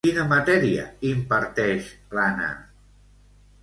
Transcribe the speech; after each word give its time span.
Quina 0.05 0.21
matèria 0.29 0.85
imparteix, 1.11 1.93
l'Anna? 2.19 2.53